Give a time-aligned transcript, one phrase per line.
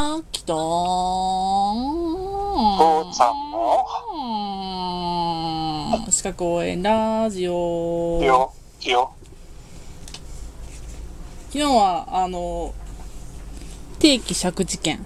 [0.00, 0.54] あきと
[2.54, 3.84] 父さんの
[6.06, 9.12] の四角応援ラジオよ、よ。
[11.48, 12.72] 昨日はあの
[13.98, 15.04] 定期借地権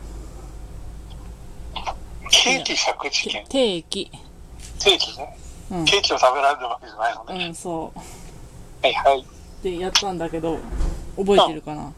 [2.31, 3.47] ケーキ借地券。
[3.49, 4.11] 定期
[4.79, 5.39] ケーキね。
[5.71, 7.47] うんケーキを食べられるわけじゃないのね。
[7.47, 7.95] うんそ
[8.83, 9.21] はいはい。
[9.21, 9.25] う
[9.65, 10.59] でやったんだけど
[11.17, 11.85] 覚えてるかな？
[11.85, 11.95] うん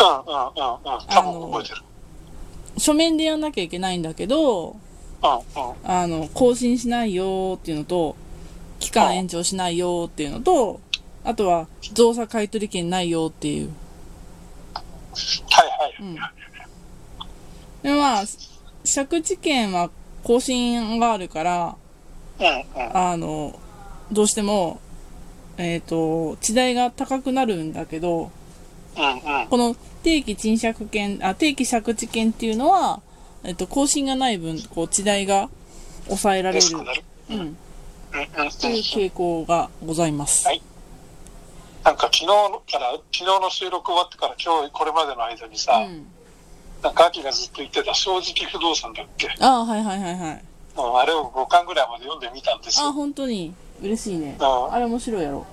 [0.00, 1.06] うんうんうん。
[1.08, 1.82] 多分覚えてる。
[2.78, 4.76] 書面でやんなきゃいけないんだけど。
[5.84, 8.14] あの更新しないよっていうのと
[8.78, 10.80] 期間延長しないよっていうのと
[11.24, 13.70] あとは造作買取権ないよっていう
[14.74, 15.96] はいはい。
[16.00, 16.14] うん
[17.82, 18.24] でまあ
[18.84, 19.90] 借地権は
[20.22, 21.76] 更新があるから。
[22.92, 23.58] あの
[24.10, 24.80] どうしても
[25.56, 28.30] えっ、と地代が高くなるんだけど。
[29.50, 33.00] この定期賃借権あ定期借地権っていうのは、
[33.42, 35.48] えっと更新がない分こう地代が
[36.06, 36.66] 抑えられる。
[37.30, 37.56] うん、うんうんうん。
[38.50, 40.46] という傾向がございます。
[40.46, 40.62] はい
[41.84, 46.06] なんか昨日から、昨日の収録終わってから今日これまでの間にさ、うん、
[46.82, 49.28] なんか秋がずっと言ってた正直不動産だっけ？
[49.38, 50.44] ああはいはいはいはい。
[50.74, 52.92] もうあれを5巻ぐらいまで読んでみたんですあよ。
[52.92, 54.38] 本当に嬉しいね。
[54.40, 55.44] うんあれ面白いやろ。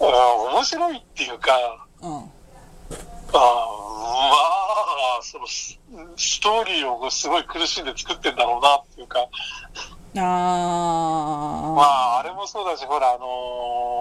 [0.00, 1.52] あ面白いっていうか、
[2.00, 2.10] うん。
[2.10, 2.20] あ
[3.32, 3.40] ま
[5.18, 5.78] あ、そのス
[6.16, 9.26] ストーリーをすごい苦しんで作ってんだろうなっていうか、
[10.14, 13.26] まああ、あれもそうだし、ほら、あの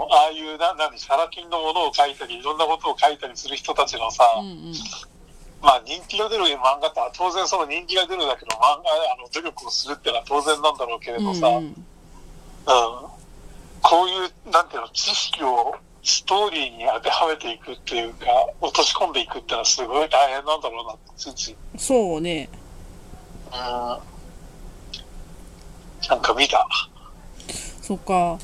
[0.10, 4.40] ーああいう、な、何、サラ金のものを書いたり、いろんなことを書いたりする人たちのさ、あ。
[4.40, 4.74] うんうん。
[5.62, 11.74] まあ、人気が出る漫画って、当然その人気が出るだけの漫画、あの、努力をするっていうのは当然なんだろうけれどさ、うん、うんうん、
[13.82, 15.76] こういう、なんていうの、知識を
[16.10, 18.26] ストーリーに当てはめていくっていうか、
[18.62, 21.56] 落とし込んでいくっていうのはすごい大変なんだろうなって、ついつい。
[21.78, 22.48] そうね。
[23.52, 23.58] うん
[26.10, 26.66] なんか見た。
[27.82, 28.40] そっか。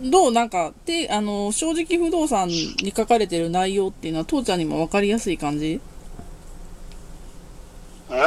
[0.00, 5.80] どうなんか、で、あの、正直不動産に書かれてる内容っていうのは、父ちゃんにも分かりやすい感じ？
[8.08, 8.18] うーん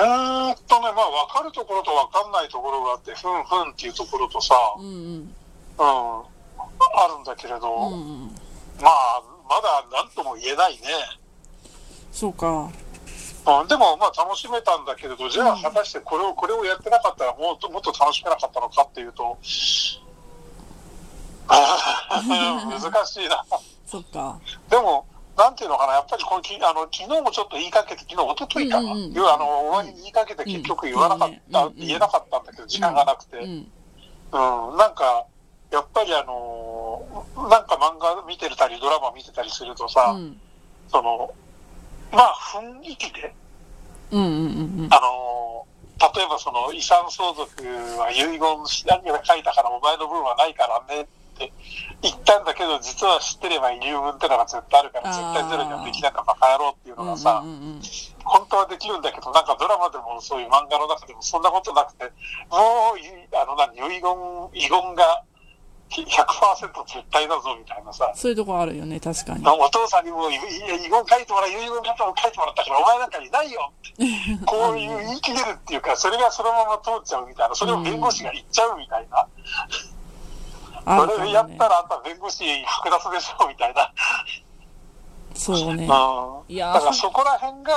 [0.68, 4.92] とね、まあ分かるところと分かんないところがあって、ふんふんっていうところとさ、うんうん。
[4.92, 5.34] うん、
[5.78, 6.24] あ
[7.16, 7.96] るんだけれど、うんう
[8.26, 8.32] ん。
[8.82, 10.80] まあ、まだ何とも言えないね。
[12.12, 12.70] そうか。
[13.48, 19.38] うん、でもまあ楽しめたんだけれど、じゃあ果たしてこれを、これをやってなかったらもっともっと楽しめなかったのかっていうと、
[21.50, 23.44] 難しいな。
[23.86, 24.40] そっか。
[24.70, 34.78] でも、なんていうのかな、やっぱりこのきあの昨日もちょっと言いかけて、昨日、一昨日かな、うんうんあの終わりに言いかけて結局言わなかった、うんうん言えなかったんだけど、時間がなくて、ううん、ん。
[34.78, 35.26] なんか、
[35.72, 36.79] やっぱりあの
[37.50, 40.38] なんか漫画見てたり、ドラマ見てたりするとさ、うん。
[40.90, 41.34] その、
[42.12, 43.34] まあ、雰囲気で、
[44.12, 44.90] うんうんうんうん。
[44.92, 45.66] あの
[46.16, 47.52] 例えばその遺産相続
[48.00, 51.06] は遺言し何が書いたからお前の分はないからねっ
[51.38, 51.52] て
[52.02, 57.82] 言ったんだけど、実は知ってれば遺留分ってのが絶対あるから、絶対ゼロにはできないかバカ野郎っていうのがさ、うんうんうん
[58.30, 62.04] 本当はできるんだけど、なんかドラマでもそういう漫画の中でもそんなことなくて、
[62.52, 63.02] もうい、
[63.34, 64.06] あの何、遺言、
[64.54, 65.24] 遺言が
[65.90, 69.46] 100%絶対だぞみたいなさ、そういうとこあるよね、確かに。
[69.48, 74.04] お父さんにも遺言書いてもらう、遺言書いてもらったからお前なんかいないよって、
[74.46, 79.28] こういう言い切れるっていうか、それがそのまま通っちゃうみたいな、それを弁護士が言っちゃうみたいな、
[80.86, 81.68] あるかそれやった。
[81.68, 83.92] らあんた弁護士剥奪でしょみたいな。
[85.34, 85.86] そうね。
[85.86, 87.74] うんいやーだからそこら辺が、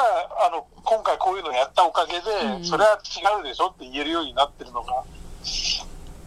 [0.46, 5.04] あの、今回こういうのをやったおかげで、うんそれは違うでしょって言えるようになってるのが、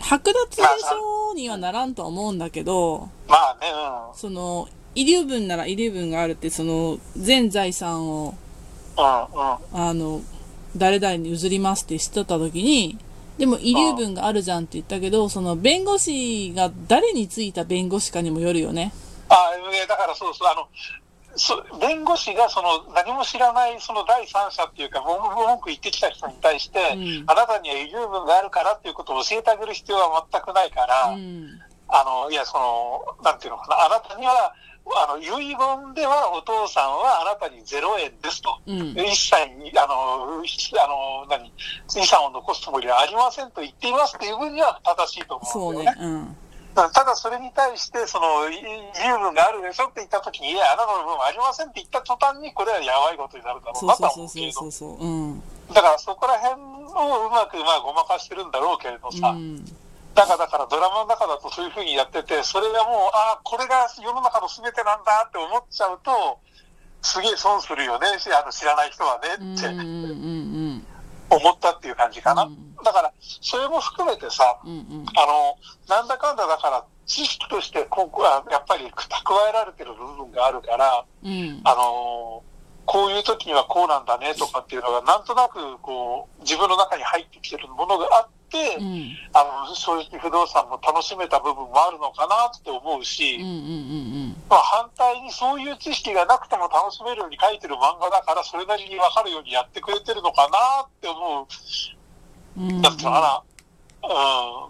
[0.05, 3.67] 剥奪でしょにはならんとは思うんだけど、まあね、
[4.11, 4.15] うん。
[4.15, 8.35] その、遺留分なら遺留分があるって、その、全財産を、
[8.97, 9.87] うんうん。
[9.87, 10.21] あの、
[10.77, 12.99] 誰々に譲りますって知っとった時に、
[13.39, 18.93] でも遺留分があるじゃんって言ったけど、その弁護士が誰についた弁護士かにもよるよね。
[19.27, 20.67] あ、ね、だからそうそう、あの、
[21.35, 31.59] そ弁護士がその何も知らないその第三者っていうか、文文句言ってきた人に対して、うんあなたには遺留分があるからっていうことを教えてあげる必要は全くないから、うん。
[31.87, 34.53] あの、いや、その、なんていうのかな、あなたには、
[34.87, 38.59] あの、遺言ではお父さんはあなたに0円ですと。
[38.67, 38.91] うん。
[38.91, 46.35] 一切に、あの、あの、何、遺産を残すつもりはありませんと言っていますっていう分には正しいと思うんだよね。。
[46.75, 54.59] ただそれに対して、その、い遺留分があるでしょって言ったときに、いや、あなたの分はありませんって言った途端に、これはやばいことになるだろうなとは思うけれど。
[55.73, 59.65] だからそこら辺をうまく、まあ、ごまかしてるんだろうけれどさ、うん。
[60.13, 66.39] だから、だからドラマの中だとそういうふうにやってて、それがもう、ああ、これが世の中の全てなんだって思っちゃうと、
[67.01, 69.67] すげえ損するよね、あの知らない人はねって
[71.29, 72.43] 思ったっていう感じかな。
[72.43, 72.75] うん。
[72.83, 75.05] だから、それも含めてさ、うんうん。
[75.15, 75.57] あの、
[75.87, 81.61] なんだかんだだから、知識としてここはやっぱり蓄えられてる部分があるから、うん。
[81.63, 82.43] あの
[82.85, 88.34] こういう時にはこうなんだねとかっていうのが、なんとなくこう、自分の中に入ってきてるものがあって、
[88.77, 93.37] うんあの、正直不動産も楽しめた部分もあるのかなって思うし、
[94.49, 101.47] まあ反対にそういう知識がなくても楽しめるように書いてる漫画だから、それなりにわかるようにやってくれてるのかなって思う、
[102.57, 103.43] うんうんなんていうのか
[104.01, 104.69] な、う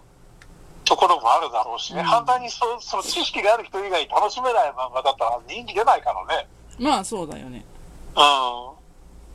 [0.84, 2.00] ところもあるだろうしね。
[2.00, 6.48] うん反対にそその知識がある人以外楽しめない漫画だったら人気出ないからね。
[6.78, 7.64] まあそうだよね
[8.16, 8.75] うん。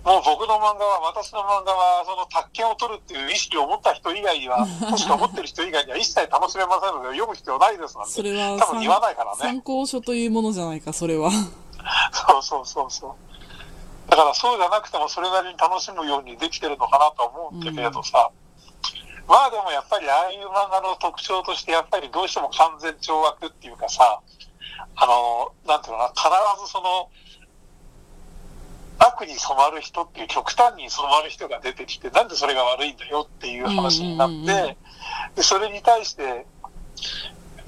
[0.04, 8.14] もう僕の漫画は、私の漫画は、その宅建を取るっていう意識を持った人以外には、 もしくは持ってる人以外には一切楽しめませんので、読む必要ないですなんて。
[8.14, 9.38] それは多分言わないからね。
[9.38, 11.30] 参考書というものじゃないかそれは
[12.12, 14.10] そうそうそうそう。
[14.10, 18.30] だからそうじゃなくてもそれなりに楽しむようにできてるのかなと思うんだけれどさ。
[19.28, 24.20] まあでもやっぱりああいう漫画の特徴としてやっぱりどうしても完全懲悪っていうかさ、
[24.96, 27.10] あの、なんていうのかな、必ずその、
[29.16, 34.76] 悪に染まる人っていう極端に染まる人が出てきて、なんでそれが悪いんだよっていう話になって、うんうんうんうん。
[35.36, 36.46] でそれに対して、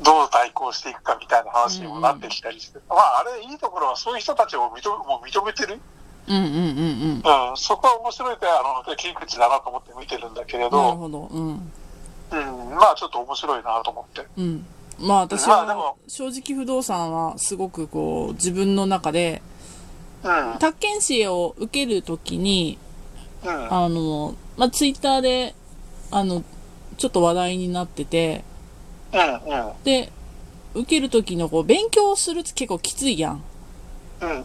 [0.01, 5.79] どう対抗していくかみたいな話にもなってきたりして、まああれいいところはそういう人たちを認めもう認めてる、
[6.27, 7.49] うんうんうんうん。
[7.49, 11.19] うん、そこは面白いってあの切り口だなと思って見てるんだけれなるど、ほど。
[11.31, 11.71] うん。
[12.31, 12.35] う
[12.71, 14.27] ん、まあちょっと面白いなと思って。
[14.37, 14.65] うん。
[14.99, 19.41] まあ私は正直不動産はすごくこう自分の中で
[20.23, 22.77] うん、宅建士を受けるときに
[23.45, 25.53] うん、あのまあツイッターで
[26.11, 26.43] あの
[26.97, 28.43] ちょっと話題になってて
[29.11, 30.11] うん、うん、で
[30.73, 33.43] 受けるときのこう勉強するって結構きついやん。
[34.21, 34.43] うん、うん。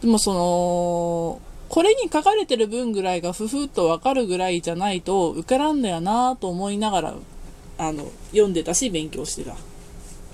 [0.00, 7.14] でもそのこれに書かれてる分ぐらいがふふっとわかるぐらいじゃないと受からんだよなと思いながら
[7.78, 9.52] あの読んでたし勉強してた。
[9.52, 9.56] あ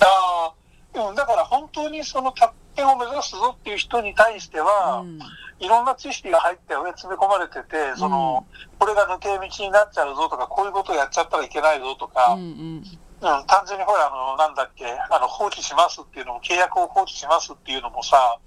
[0.01, 0.53] あ、
[0.95, 5.19] でもだから本当にその宅建を目指すぞっていう人に対しては、うん。
[5.59, 8.47] いろんな知識が入って上詰め込まれてて、その、
[8.79, 12.49] これが抜け道になっちゃうぞとか、こういうことをやっちゃったらいけないぞとか、うんうん。
[12.79, 13.47] うん。
[13.47, 18.39] 単純にほら、あの、なんだっけ、あの、放棄しますっていうのも、契約を放棄しますっていうのもさ、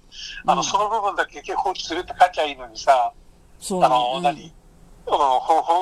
[0.46, 3.12] あの、うんその部分だけ結局放棄するって書きゃいいのにさ、
[3.60, 4.22] そうあの、うん。
[4.22, 4.52] 何
[5.04, 5.12] うん、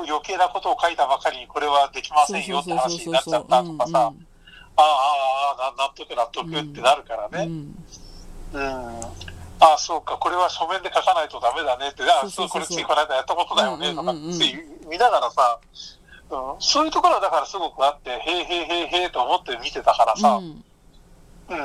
[0.09, 7.45] 余計なことを書いたばかりにこれはできませんよって話になっちゃったとかさ、ああ、ああ、ああ、な納得納得ってなるからね。
[7.45, 7.85] うん
[8.53, 9.01] うん。
[9.61, 14.39] ああ、そうか、これは書面で書かないとダメだねって、ああ、そうこれついこの間やったことだよね、とかうんうんうんうん。
[14.39, 14.55] つい
[14.89, 15.59] 見ながらさ、
[16.31, 20.65] うん、そういうところはだからすごくあって、へえへえへえへえと思って見てたからさ、うん。
[21.51, 21.59] うん、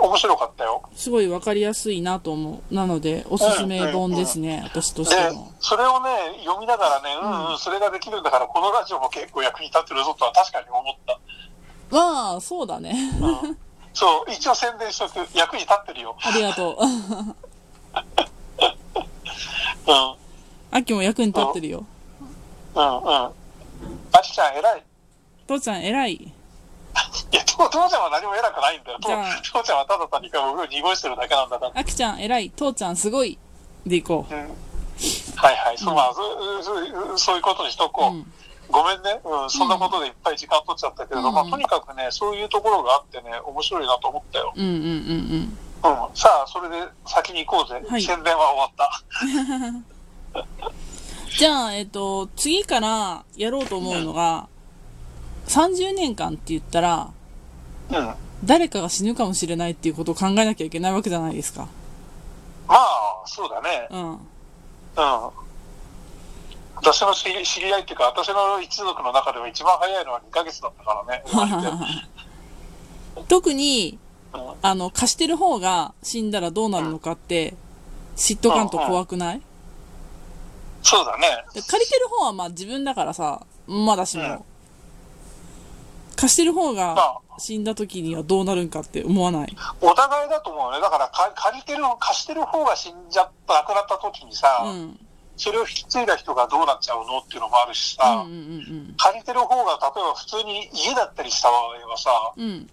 [0.00, 0.82] 面白かったよ。
[0.94, 2.74] すごいわかりやすいなと思う。
[2.74, 6.10] なのでおすすめ本ですね、私としてでも、それをね、
[6.44, 11.18] 読みながらね、うんうん、それができるんだから、このラジオも結構役に立ってるぞとは確かに思った。
[11.90, 12.94] まあそうだね。
[13.20, 13.58] うん、
[13.94, 15.26] そう、一応宣伝しとく。
[15.34, 16.16] 役に立ってるよ。
[16.20, 16.76] ありがとう
[19.88, 20.14] うん、
[20.70, 21.86] あきも役に立ってるよ
[22.74, 23.32] うん、うん。
[24.12, 24.82] あきちゃん偉い。
[25.46, 26.32] 父ちゃん偉い い
[27.32, 28.98] や、父父ちゃんは何も偉くないんだよ。
[29.00, 29.08] 父
[29.62, 31.72] ちゃんはただ単にか僕を濁してるだけなんだから。
[31.74, 33.38] あきちゃん偉い父ちゃんすごい
[33.86, 34.36] でいこうん。
[35.36, 35.78] はいはい。
[35.78, 38.14] そう、まあ、そそそういうことにしとう、こう。
[38.14, 38.32] うん、
[38.70, 39.20] ごめんね。
[39.24, 44.52] うん、そんなことでいっぱい時間取っちゃったけれど、うんまあ、とにかくね、そういうところがあってね、面白いなと思ったよ。
[44.54, 46.14] うんうんうんうん。
[46.14, 47.82] さあ、それで先に行こうぜ。
[47.88, 48.70] はい宣伝は終わっ
[50.32, 50.44] た。
[51.38, 54.48] じゃあえっ、と次からやろうと思うのが
[55.46, 57.10] 30年間って言ったら
[57.90, 58.06] うん。
[58.06, 61.66] ま誰かが死ぬかもしれないっていうことを考えなきゃいけないわけじゃないですか
[62.68, 63.88] あ、そうだね。
[63.90, 64.18] うんうん。
[66.80, 71.24] 私の知り知り合いっていうか、私の一族の中では一番早いのは2ヶ月だったからね。
[73.28, 73.98] 特に
[74.32, 77.54] うんあの貸してる方が死んだらどうなるのかって
[78.16, 79.42] 知っとかんと怖くない？
[80.82, 81.26] そうだね。
[81.54, 84.44] で借りてる方はまあ自分だからさまだしも、うん。
[86.16, 89.56] 貸してる方まがあ、死んだ時にはどうなるんかって思わない？
[89.80, 90.80] お互いだと思うね。
[90.80, 95.00] だからか、借りてる、貸してる方が死んじゃった、亡くなった時にさ、うんうん
[95.38, 102.44] それを引き継いだ人がどうなっちゃうのっていうのもあるしうんさ、うん借りてる方が、例えば普通に家だったりした場合はさ、うん。
[102.44, 102.70] うん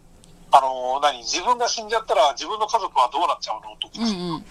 [0.52, 4.46] あの、何、自分が死んじゃったら自分の家族はどうなっちゃうのとか、うんうん。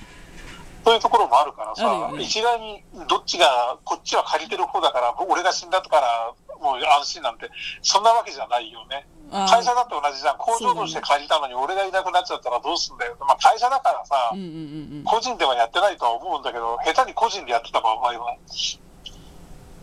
[0.84, 2.22] そういうところもあるからあるさよ、ね。
[2.22, 7.48] 一概にどっちが、こっちは借りてる方だから、俺が死んだからもう安心なんて、
[7.80, 9.06] そんなわけじゃないよね。
[9.30, 10.36] 会社だって同じじゃん。
[10.38, 13.16] 工場として借りたのに俺がいなくなっちゃったらどうすんだよ。
[13.20, 15.04] まあ会社だからさ、うんうんうんうん。
[15.04, 18.36] 個人ではやってないとは思うんだけど、下手に個人でやってた場合は、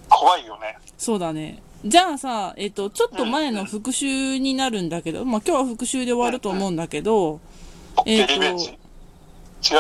[0.10, 0.78] 怖いよね。
[0.98, 1.62] そうだね。
[1.84, 7.40] じゃあさ、えっ、と、ちょっと前の復習になるんだけど、まあ今日は復習で終わると思うんだけど、
[8.06, 8.66] え OK、ーとリベンジ。
[8.70, 8.78] 違う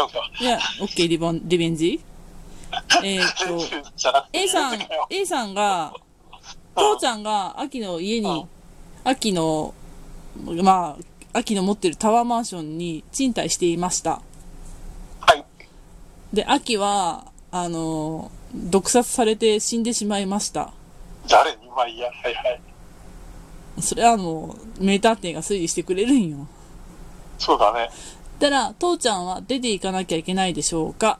[0.07, 0.31] か。
[0.39, 2.01] いや、OK、リボン、リベンジ？
[3.03, 3.59] えっと、
[4.31, 5.93] A さん A さんが、
[6.75, 8.47] 父ちゃんが秋の家に、
[9.03, 9.73] 秋の、
[10.63, 10.97] ま
[11.33, 14.21] あ、秋の持ってるタワーマンションに賃貸していました。
[15.19, 15.45] はい。
[16.33, 20.73] で、秋は、あの、毒殺されて死んでしまいました。
[21.29, 22.07] 誰にまあいいや。
[22.07, 22.61] はいはい。
[23.81, 26.47] それはもう、名探偵が推理してくれるんよ。
[27.37, 27.89] そうだね。
[28.39, 31.19] たら、父ちゃんは出て行かなきゃいけないでしょうか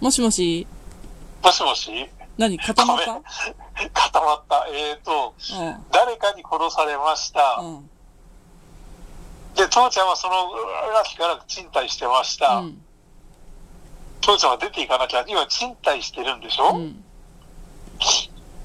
[0.00, 0.66] もしもし
[1.46, 2.10] もしもし？
[2.36, 3.04] 何固まった？
[3.92, 4.66] 固まった。
[4.68, 5.32] えーと、
[5.92, 7.60] 誰かに殺されました。
[7.60, 7.76] うん。
[7.76, 7.90] うん。
[9.54, 10.34] で、父ちゃんはその
[11.02, 12.56] 秋から賃貸してました。
[12.56, 12.82] うん。
[14.20, 17.04] 父ちゃんは出ていかなきゃ、今賃貸してるんでしょ、うん。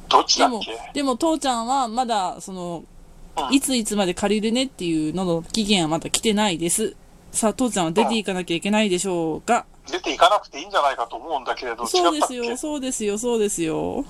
[0.10, 6.98] どっちでもだっけ、でも父ちゃんはまだ、その、うんいついつまで借りるねっていうのの期限はまだ来てないです。
[7.32, 14.06] さあ、父ちゃんは出ていかなきゃいけないでしょうか出ていかなくていいんじゃないかと思うんだけれど、そうですよ、そうですよ、そうですよ。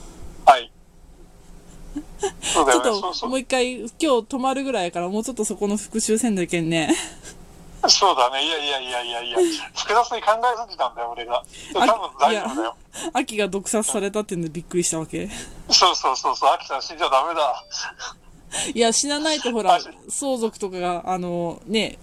[0.45, 0.71] はい。
[2.41, 2.99] そうだちょっよね。
[2.99, 6.95] そうと、そうもう一回、今日止まるぐらいやから、もうちょっとそこの復習せんだけんね。
[7.87, 8.45] そうだね。
[8.45, 9.37] いやいやいやいやいや、
[9.75, 11.43] 複雑に考えすぎたんだよ、俺が。
[11.73, 11.87] で多分
[12.19, 12.75] 大丈夫だよ。
[13.13, 15.29] 秋が毒殺されたっていうのでびっくりしたわけ。
[15.69, 17.63] そうそうそうそう、アキさん死んじゃダメだ。
[18.73, 21.97] いや、死なないとほらあ、相続とかが、あの、ね、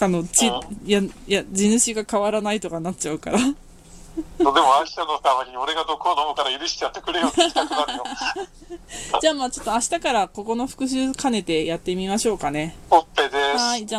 [0.00, 3.38] あの、ち、ういや、いや、地主が変わらないとかなっちゃうから。
[3.38, 8.04] でも、アキさんの代わりに俺が毒を飲むから許しってくれよって言いたくなるよ。
[9.20, 12.76] じゃあまあちょっと明日からここの復習兼ねてやってみましょうかね。
[12.90, 13.64] オッペです。
[13.64, 13.90] はい、じゃあ